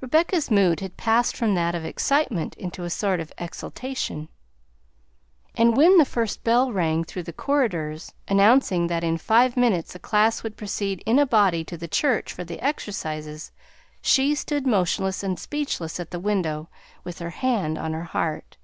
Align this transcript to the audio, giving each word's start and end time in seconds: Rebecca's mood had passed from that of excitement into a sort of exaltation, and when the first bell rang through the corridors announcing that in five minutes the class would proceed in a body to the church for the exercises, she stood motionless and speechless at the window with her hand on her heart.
Rebecca's 0.00 0.50
mood 0.50 0.80
had 0.80 0.96
passed 0.96 1.36
from 1.36 1.54
that 1.54 1.74
of 1.74 1.84
excitement 1.84 2.54
into 2.54 2.82
a 2.82 2.88
sort 2.88 3.20
of 3.20 3.30
exaltation, 3.36 4.30
and 5.54 5.76
when 5.76 5.98
the 5.98 6.06
first 6.06 6.42
bell 6.44 6.72
rang 6.72 7.04
through 7.04 7.24
the 7.24 7.32
corridors 7.34 8.14
announcing 8.26 8.86
that 8.86 9.04
in 9.04 9.18
five 9.18 9.58
minutes 9.58 9.92
the 9.92 9.98
class 9.98 10.42
would 10.42 10.56
proceed 10.56 11.02
in 11.04 11.18
a 11.18 11.26
body 11.26 11.62
to 11.64 11.76
the 11.76 11.88
church 11.88 12.32
for 12.32 12.42
the 12.42 12.58
exercises, 12.64 13.52
she 14.00 14.34
stood 14.34 14.66
motionless 14.66 15.22
and 15.22 15.38
speechless 15.38 16.00
at 16.00 16.10
the 16.10 16.18
window 16.20 16.70
with 17.04 17.18
her 17.18 17.28
hand 17.28 17.76
on 17.76 17.92
her 17.92 18.04
heart. 18.04 18.56